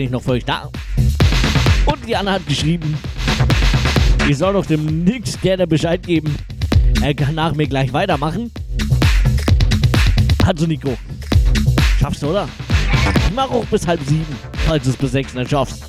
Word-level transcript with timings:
bin 0.00 0.06
ich 0.06 0.12
noch 0.12 0.22
für 0.22 0.30
euch 0.30 0.46
da. 0.46 0.70
Und 1.84 2.06
die 2.08 2.16
Anna 2.16 2.32
hat 2.32 2.46
geschrieben, 2.46 2.96
ich 4.26 4.38
soll 4.38 4.54
doch 4.54 4.64
dem 4.64 5.04
Nix 5.04 5.38
gerne 5.38 5.66
Bescheid 5.66 6.02
geben. 6.02 6.34
Er 7.02 7.12
kann 7.12 7.34
nach 7.34 7.52
mir 7.52 7.66
gleich 7.66 7.92
weitermachen. 7.92 8.50
Also 10.42 10.66
Nico, 10.66 10.96
schaffst 11.98 12.22
du, 12.22 12.28
oder? 12.28 12.48
Mach 13.34 13.50
auch 13.50 13.66
bis 13.66 13.86
halb 13.86 14.00
sieben, 14.06 14.34
falls 14.66 14.84
du 14.84 14.90
es 14.90 14.96
bis 14.96 15.12
sechs 15.12 15.34
nicht 15.34 15.50
schaffst. 15.50 15.79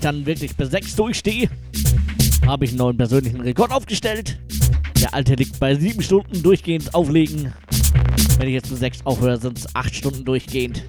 Dann 0.00 0.26
wirklich 0.26 0.56
bis 0.56 0.70
6 0.70 0.96
durchstehe, 0.96 1.48
habe 2.46 2.64
ich 2.64 2.70
einen 2.72 2.78
neuen 2.78 2.96
persönlichen 2.96 3.40
Rekord 3.40 3.70
aufgestellt. 3.70 4.38
Der 5.00 5.14
alte 5.14 5.34
liegt 5.34 5.58
bei 5.60 5.74
7 5.74 6.02
Stunden 6.02 6.42
durchgehend 6.42 6.94
auflegen. 6.94 7.52
Wenn 8.38 8.48
ich 8.48 8.54
jetzt 8.54 8.70
bis 8.70 8.80
6 8.80 9.04
aufhöre, 9.04 9.38
sind 9.38 9.58
es 9.58 9.74
8 9.74 9.94
Stunden 9.94 10.24
durchgehend. 10.24 10.82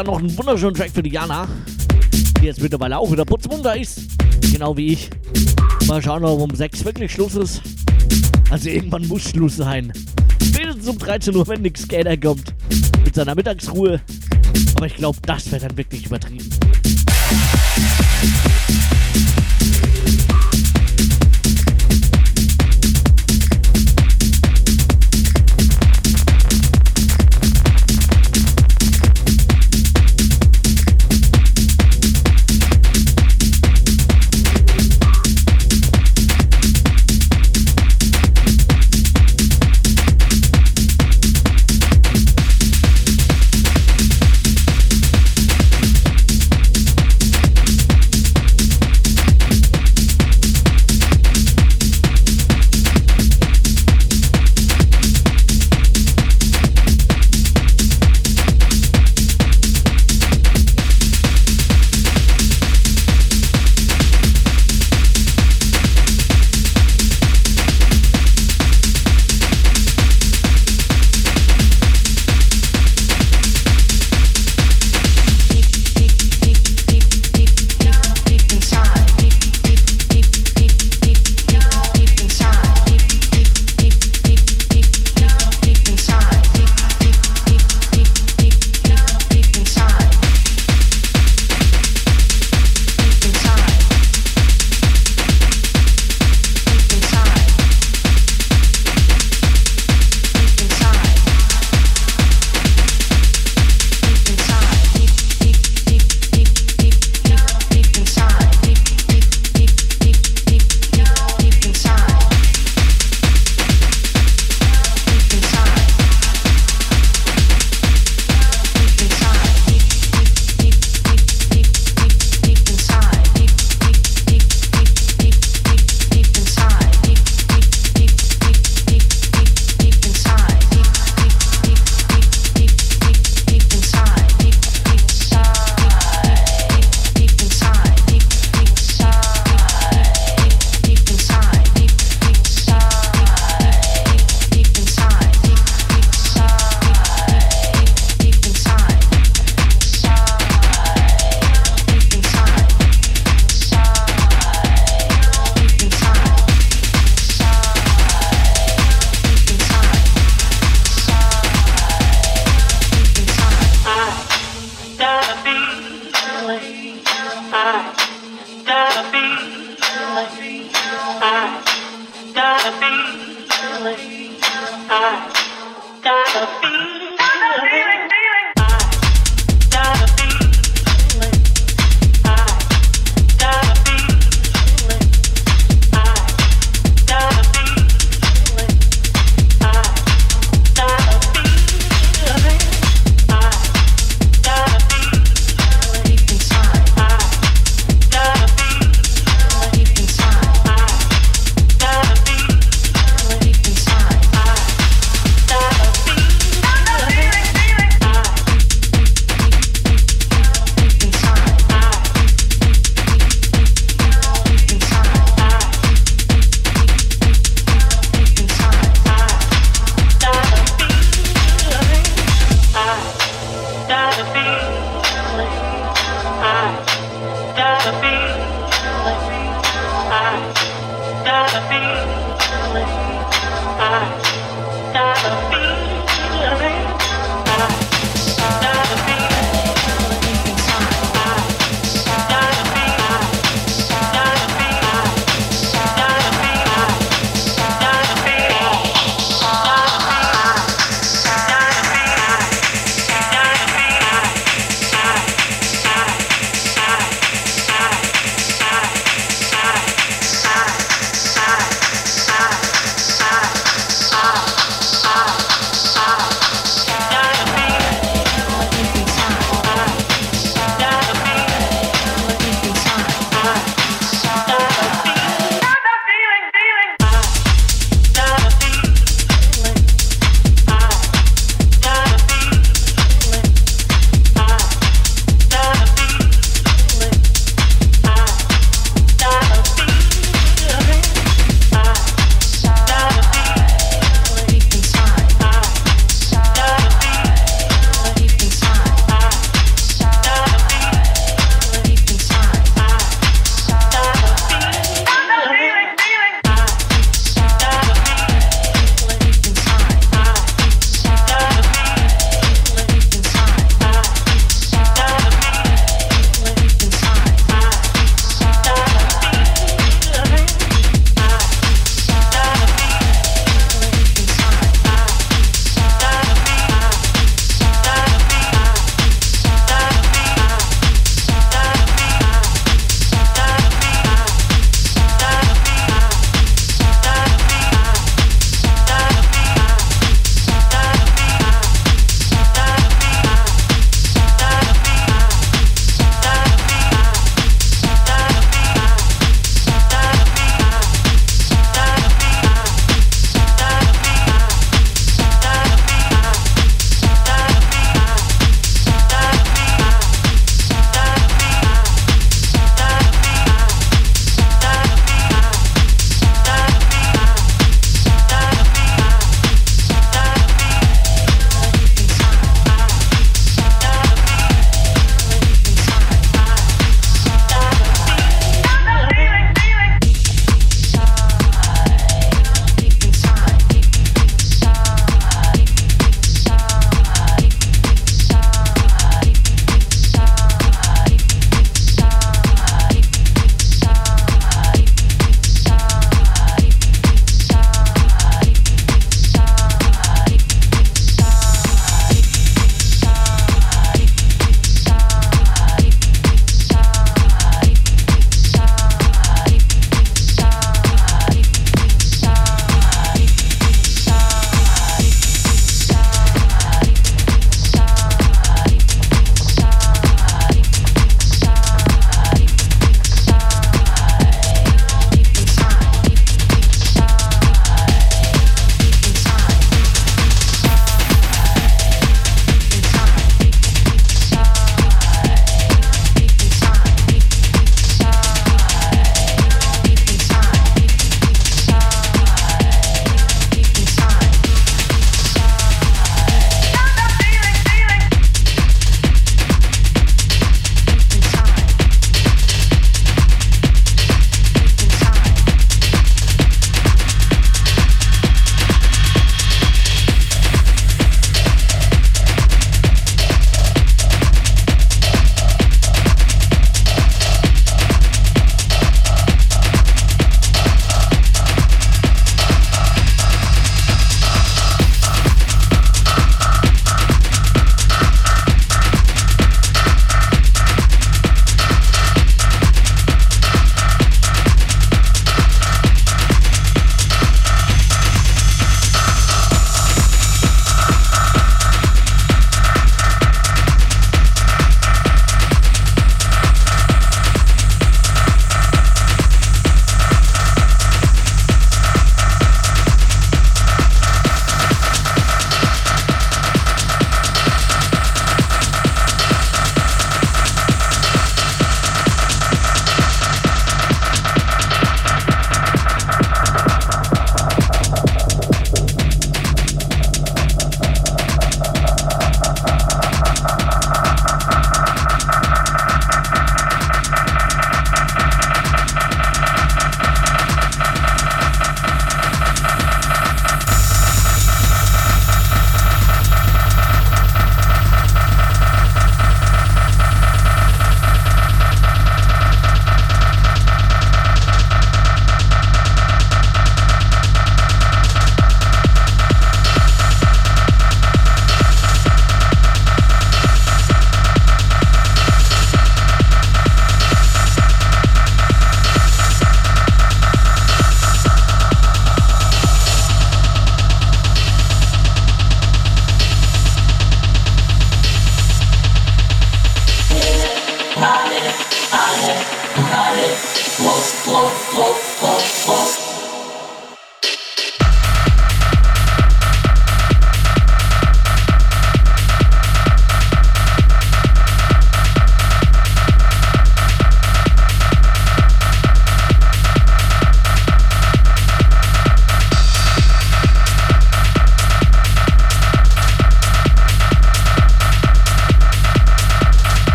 Ich 0.00 0.02
habe 0.02 0.12
da 0.12 0.18
noch 0.18 0.26
einen 0.26 0.38
wunderschönen 0.38 0.74
Track 0.74 0.92
für 0.92 1.02
Diana, 1.02 1.46
die 2.40 2.46
jetzt 2.46 2.62
mittlerweile 2.62 2.96
auch 2.96 3.12
wieder 3.12 3.26
putzmunter 3.26 3.76
ist. 3.76 4.00
Genau 4.50 4.74
wie 4.74 4.94
ich. 4.94 5.10
Mal 5.86 6.00
schauen, 6.00 6.24
ob 6.24 6.40
um 6.40 6.54
6 6.54 6.86
wirklich 6.86 7.12
Schluss 7.12 7.34
ist. 7.34 7.60
Also 8.48 8.70
irgendwann 8.70 9.06
muss 9.08 9.24
Schluss 9.24 9.58
sein. 9.58 9.92
Spätestens 10.42 10.88
um 10.88 10.96
13 10.96 11.36
Uhr, 11.36 11.46
wenn 11.48 11.60
Nick 11.60 11.76
Skater 11.76 12.16
kommt. 12.16 12.54
Mit 13.04 13.14
seiner 13.14 13.34
Mittagsruhe. 13.34 14.00
Aber 14.74 14.86
ich 14.86 14.96
glaube, 14.96 15.18
das 15.26 15.52
wäre 15.52 15.68
dann 15.68 15.76
wirklich 15.76 15.99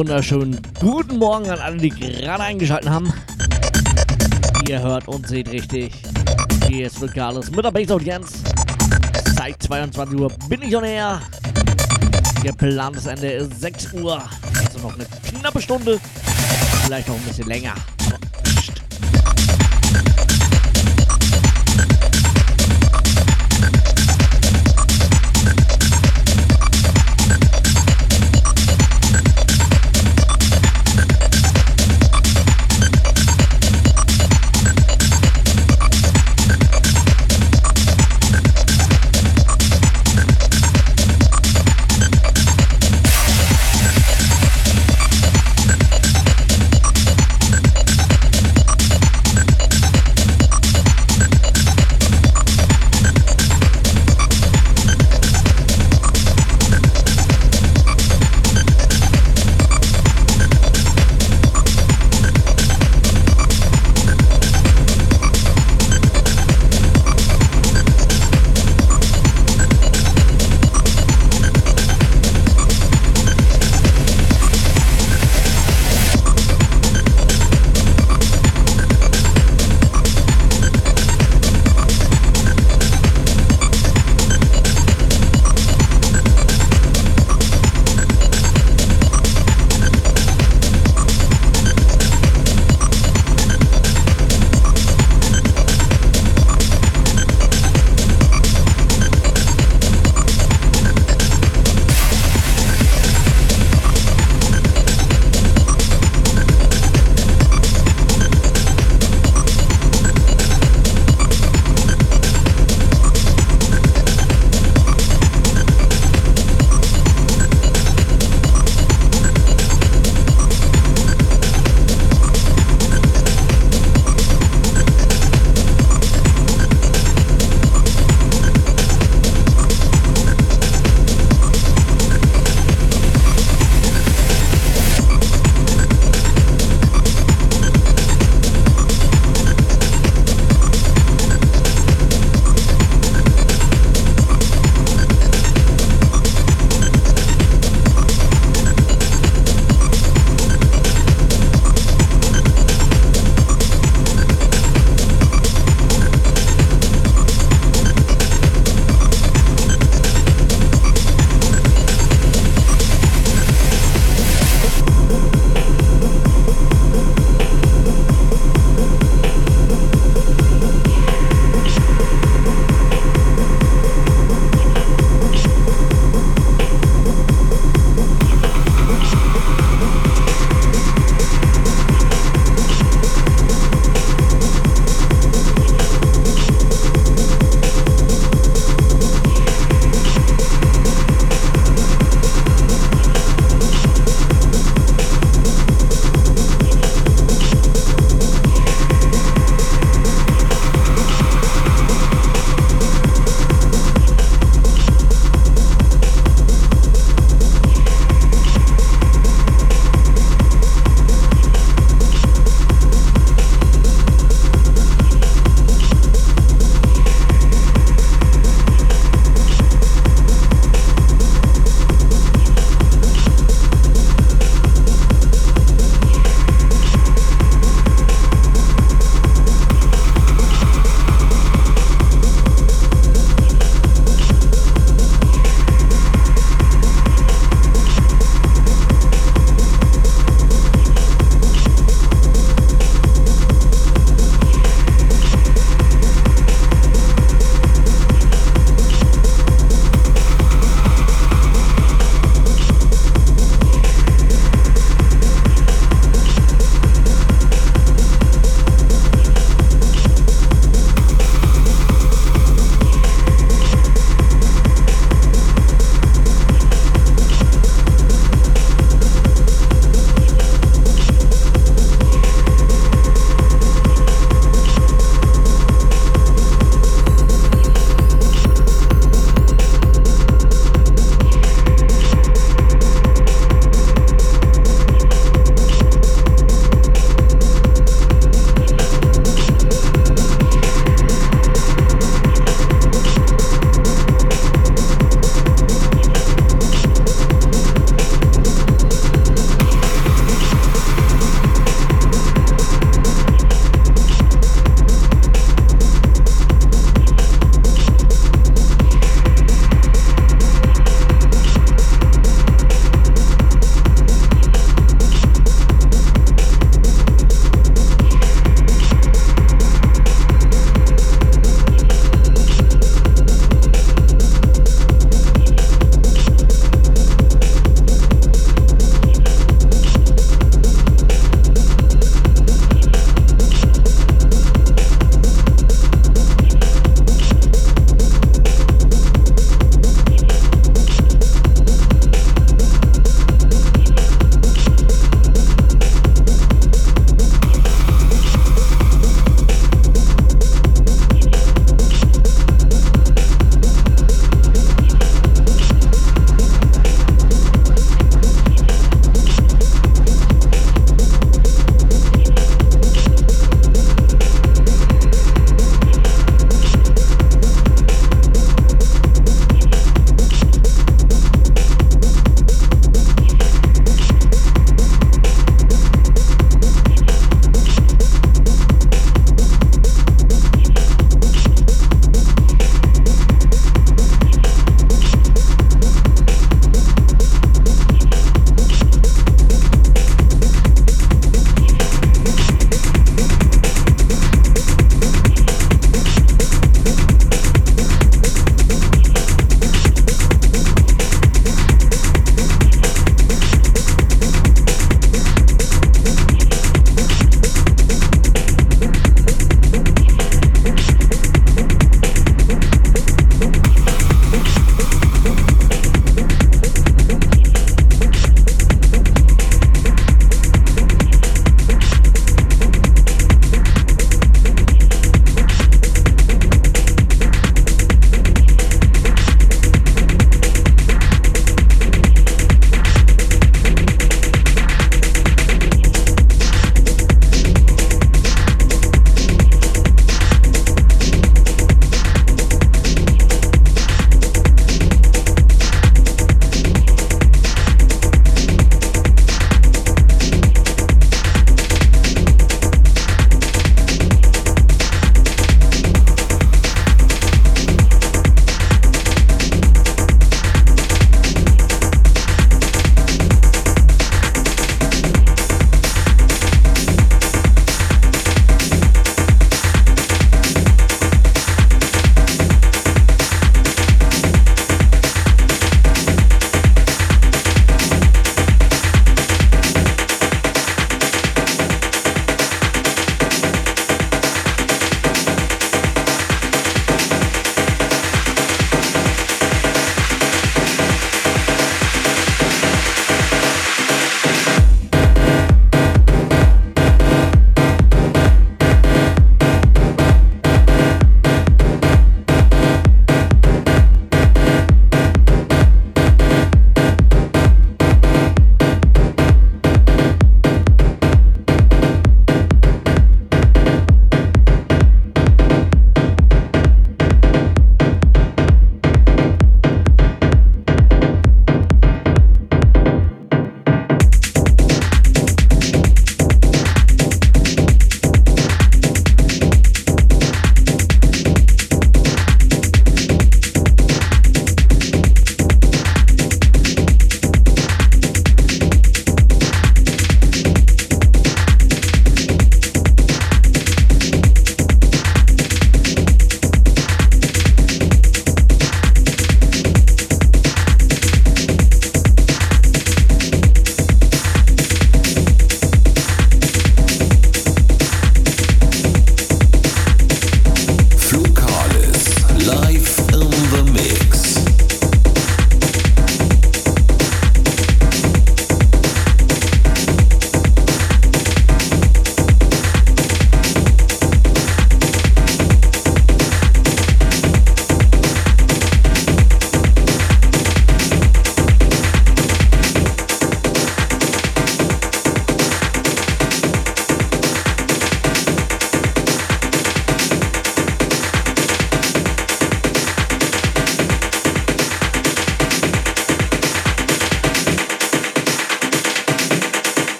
wunderschönen 0.00 0.58
guten 0.80 1.18
Morgen 1.18 1.50
an 1.50 1.58
alle, 1.58 1.76
die 1.76 1.90
gerade 1.90 2.42
eingeschaltet 2.42 2.88
haben. 2.88 3.12
Ihr 4.66 4.80
hört 4.80 5.06
und 5.08 5.28
seht 5.28 5.52
richtig. 5.52 5.92
Hier 6.66 6.86
ist 6.86 7.06
Carlos 7.12 7.50
mit 7.50 7.62
der 7.62 7.70
Base-Audienz. 7.70 8.42
Seit 9.36 9.62
22 9.62 10.18
Uhr 10.18 10.32
bin 10.48 10.62
ich 10.62 10.74
on 10.74 10.84
air. 10.84 11.20
Geplantes 12.42 13.04
Ende 13.04 13.30
ist 13.30 13.60
6 13.60 13.92
Uhr. 13.92 14.22
Also 14.56 14.78
noch 14.78 14.94
eine 14.94 15.04
knappe 15.38 15.60
Stunde. 15.60 16.00
Vielleicht 16.86 17.06
noch 17.06 17.16
ein 17.16 17.22
bisschen 17.24 17.48
länger. 17.48 17.74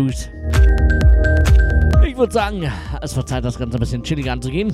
Früh. 0.00 0.12
Ich 2.06 2.16
würde 2.16 2.32
sagen, 2.32 2.70
es 3.00 3.16
wird 3.16 3.28
Zeit, 3.28 3.44
das 3.44 3.58
Ganze 3.58 3.76
ein 3.76 3.80
bisschen 3.80 4.02
chilliger 4.02 4.32
anzugehen. 4.32 4.72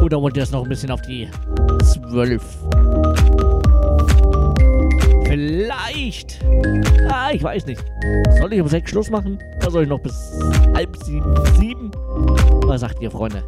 Oder 0.00 0.20
wollt 0.20 0.36
ihr 0.36 0.42
es 0.42 0.50
noch 0.50 0.62
ein 0.62 0.68
bisschen 0.68 0.90
auf 0.90 1.00
die 1.02 1.28
zwölf? 1.82 2.42
Vielleicht. 5.26 6.40
Ah, 7.10 7.30
ich 7.32 7.42
weiß 7.42 7.66
nicht. 7.66 7.82
Soll 8.38 8.52
ich 8.52 8.60
um 8.60 8.68
sechs 8.68 8.90
Schluss 8.90 9.10
machen? 9.10 9.38
Oder 9.58 9.70
soll 9.70 9.82
ich 9.84 9.88
noch 9.88 10.00
bis 10.00 10.38
halb 10.74 10.96
sieben? 11.04 11.34
sieben? 11.58 11.90
Was 12.66 12.80
sagt 12.80 13.00
ihr, 13.00 13.10
Freunde? 13.10 13.42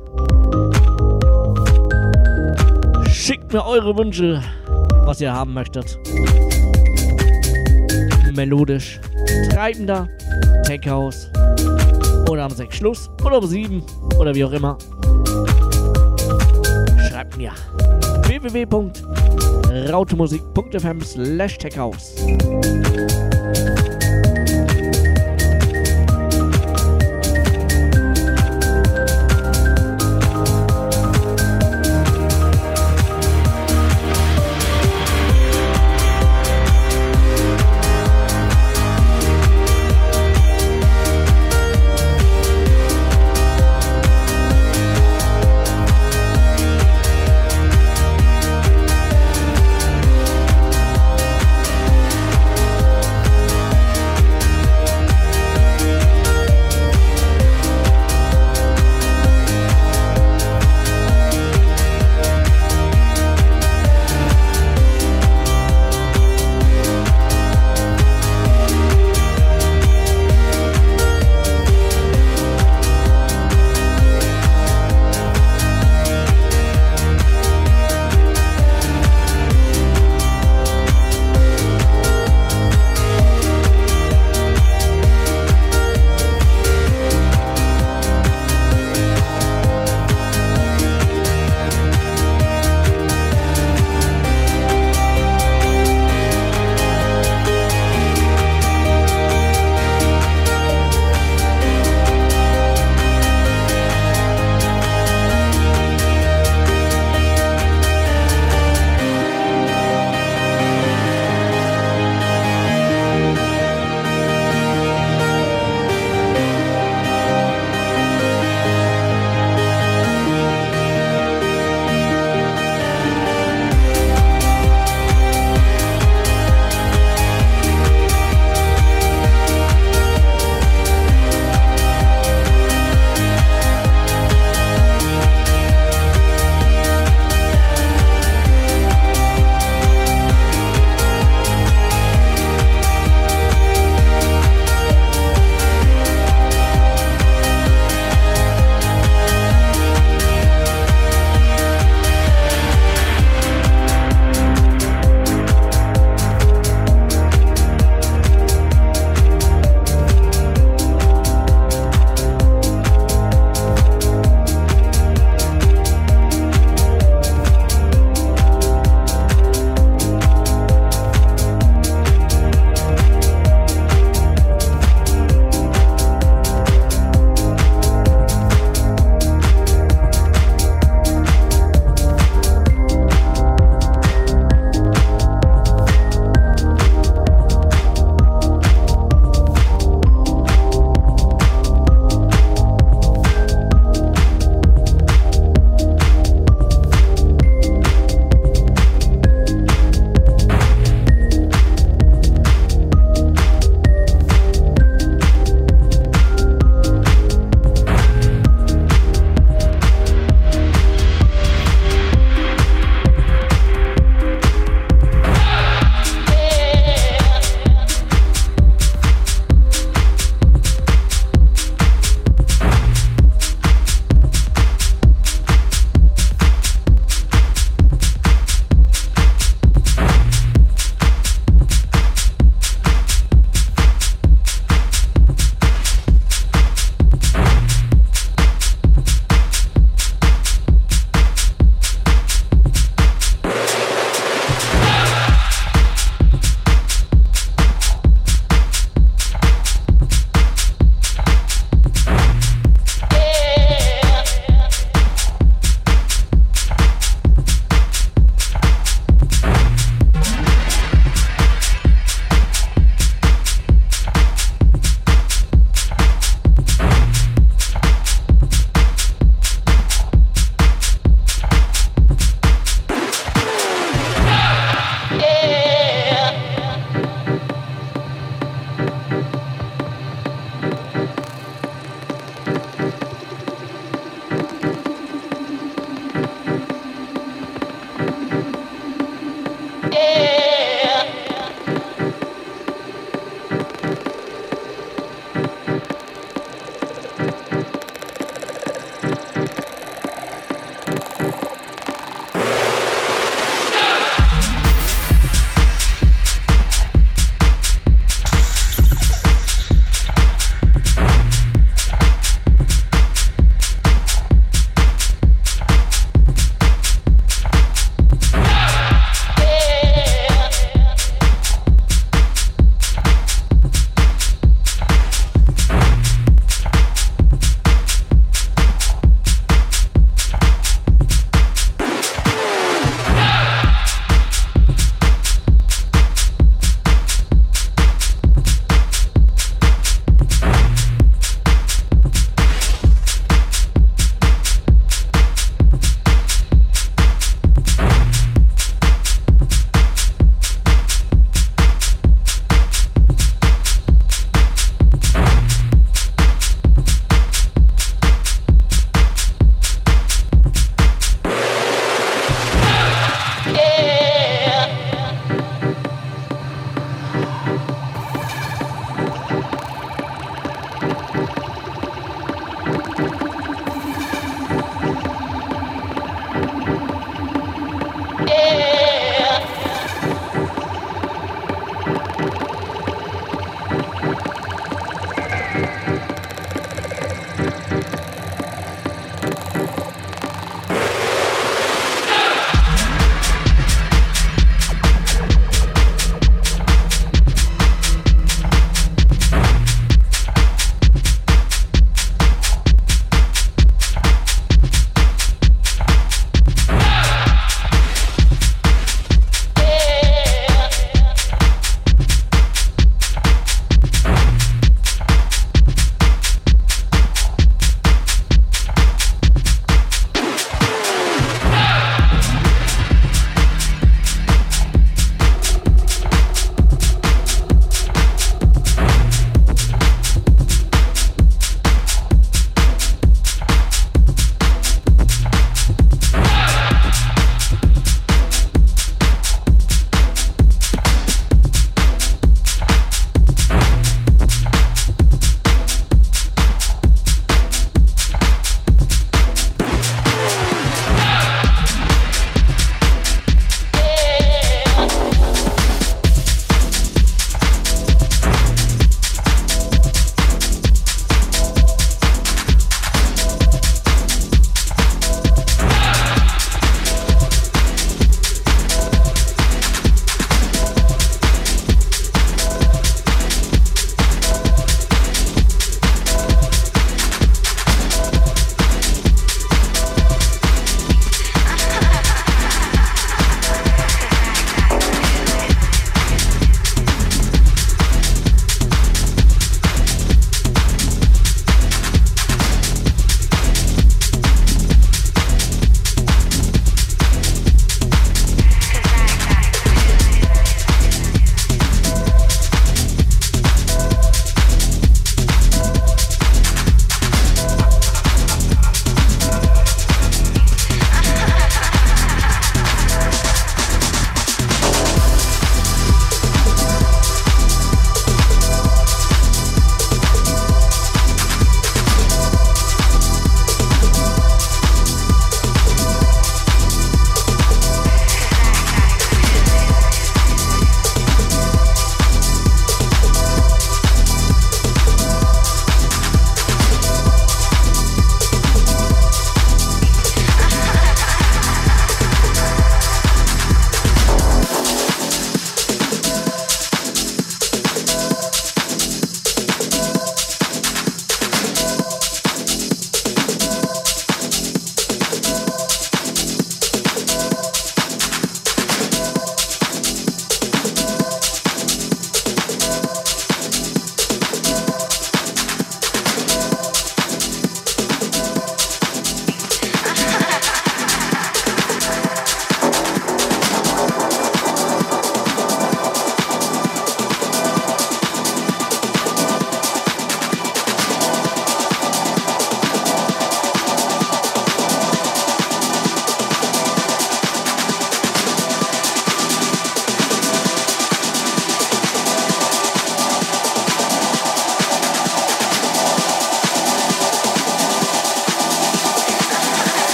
Schickt 3.10 3.52
mir 3.52 3.64
eure 3.64 3.96
Wünsche, 3.96 4.42
was 5.04 5.20
ihr 5.20 5.32
haben 5.32 5.52
möchtet. 5.52 5.98
Melodisch, 8.34 9.00
treibender, 9.50 10.08
Tech 10.64 10.86
House. 10.86 11.30
Oder 12.28 12.46
um 12.46 12.52
sechs 12.52 12.76
Schluss. 12.76 13.10
Oder 13.24 13.38
um 13.38 13.46
sieben. 13.46 13.82
Oder 14.18 14.34
wie 14.34 14.44
auch 14.44 14.52
immer. 14.52 14.76
Schreibt 17.08 17.36
mir 17.36 17.52
www.rautemusik.fm 18.26 21.00
slash 21.00 21.58
techhouse. 21.58 22.14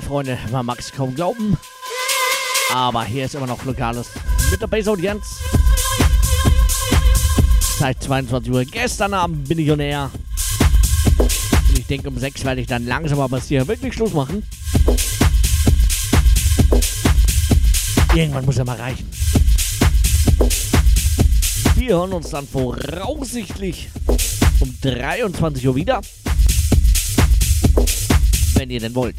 Freunde, 0.00 0.38
man 0.50 0.66
mag 0.66 0.78
es 0.78 0.92
kaum 0.92 1.14
glauben. 1.14 1.56
Aber 2.72 3.04
hier 3.04 3.24
ist 3.24 3.34
immer 3.34 3.46
noch 3.46 3.64
Lokales 3.64 4.08
mit 4.50 4.60
der 4.60 4.66
Base-Audienz. 4.66 5.24
Seit 7.78 8.02
22 8.02 8.52
Uhr. 8.52 8.64
Gestern 8.64 9.14
Abend 9.14 9.48
bin 9.48 9.58
ich 9.58 9.70
on 9.70 9.80
air. 9.80 10.10
Und 11.18 11.78
ich 11.78 11.86
denke, 11.86 12.08
um 12.08 12.18
6 12.18 12.44
werde 12.44 12.60
ich 12.60 12.66
dann 12.66 12.86
langsam 12.86 13.20
aber 13.20 13.40
hier 13.40 13.66
wirklich 13.66 13.94
Schluss 13.94 14.12
machen. 14.12 14.42
Irgendwann 18.14 18.44
muss 18.44 18.58
er 18.58 18.64
mal 18.64 18.76
reichen. 18.76 19.08
Wir 21.76 21.94
hören 21.94 22.12
uns 22.12 22.30
dann 22.30 22.46
voraussichtlich 22.46 23.88
um 24.60 24.74
23 24.80 25.66
Uhr 25.66 25.74
wieder. 25.74 26.00
Wenn 28.54 28.70
ihr 28.70 28.80
denn 28.80 28.94
wollt. 28.94 29.16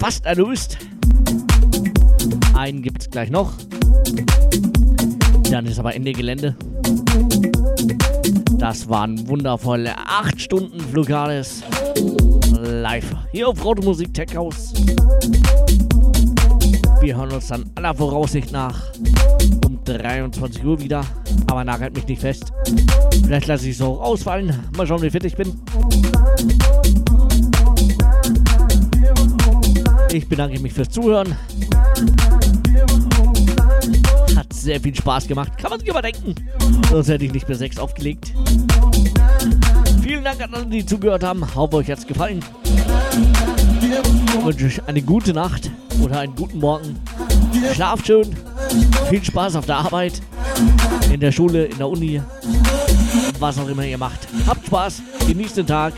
Fast 0.00 0.24
erlöst. 0.24 0.78
Einen 2.56 2.82
gibt's 2.82 3.10
gleich 3.10 3.30
noch. 3.30 3.52
Dann 5.50 5.66
ist 5.66 5.78
aber 5.78 5.94
Ende 5.94 6.12
Gelände. 6.12 6.56
Das 8.58 8.88
waren 8.88 9.28
wundervolle 9.28 9.96
8 9.98 10.40
Stunden 10.40 10.80
Flugales 10.80 11.62
live 12.62 13.14
hier 13.32 13.48
auf 13.48 13.64
Automusik 13.64 14.14
Tech 14.14 14.34
House. 14.34 14.72
Wir 17.00 17.16
hören 17.16 17.32
uns 17.32 17.48
dann 17.48 17.68
aller 17.74 17.94
Voraussicht 17.94 18.52
nach 18.52 18.92
um 19.66 19.78
23 19.84 20.64
Uhr 20.64 20.80
wieder. 20.80 21.04
Aber 21.46 21.62
nagelt 21.62 21.94
mich 21.94 22.06
nicht 22.06 22.20
fest. 22.20 22.52
Vielleicht 23.24 23.48
lasse 23.48 23.68
ich 23.68 23.76
es 23.76 23.82
auch 23.82 24.00
ausfallen. 24.00 24.66
Mal 24.76 24.86
schauen, 24.86 25.02
wie 25.02 25.10
fit 25.10 25.24
ich 25.24 25.36
bin. 25.36 25.59
Ich 30.20 30.28
bedanke 30.28 30.60
mich 30.60 30.74
fürs 30.74 30.90
Zuhören. 30.90 31.34
Hat 34.36 34.52
sehr 34.52 34.78
viel 34.78 34.94
Spaß 34.94 35.26
gemacht. 35.26 35.56
Kann 35.56 35.70
man 35.70 35.80
sich 35.80 35.90
aber 35.90 36.02
denken. 36.02 36.34
Sonst 36.90 37.08
hätte 37.08 37.24
ich 37.24 37.32
nicht 37.32 37.46
bis 37.46 37.58
6 37.58 37.78
aufgelegt. 37.78 38.34
Vielen 40.02 40.22
Dank 40.22 40.42
an 40.42 40.52
alle, 40.52 40.66
die 40.66 40.84
zugehört 40.84 41.24
haben. 41.24 41.42
Hoffe, 41.54 41.76
euch 41.76 41.90
hat 41.90 42.00
es 42.00 42.06
gefallen. 42.06 42.44
Ich 43.80 44.44
wünsche 44.44 44.66
euch 44.66 44.86
eine 44.86 45.00
gute 45.00 45.32
Nacht 45.32 45.70
oder 46.02 46.20
einen 46.20 46.36
guten 46.36 46.58
Morgen. 46.58 47.00
Schlaft 47.72 48.06
schön. 48.06 48.36
Viel 49.08 49.24
Spaß 49.24 49.56
auf 49.56 49.64
der 49.64 49.78
Arbeit, 49.78 50.20
in 51.10 51.20
der 51.20 51.32
Schule, 51.32 51.64
in 51.64 51.78
der 51.78 51.88
Uni, 51.88 52.20
was 53.38 53.58
auch 53.58 53.68
immer 53.68 53.86
ihr 53.86 53.96
macht. 53.96 54.28
Habt 54.46 54.66
Spaß, 54.66 55.00
genießt 55.26 55.56
den 55.56 55.66
Tag. 55.66 55.94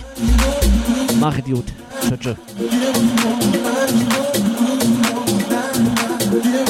Macht 1.18 1.44
gut. 1.44 1.66
Tschüss. 2.02 2.18
tschö. 2.20 2.34
you 2.72 2.80
more, 2.80 3.36
I 3.64 3.86
need 3.92 4.08
more, 4.12 4.32
I 4.32 4.76
need 4.80 5.02
more, 5.02 5.52
I 5.52 6.34
need 6.34 6.54
more. 6.54 6.61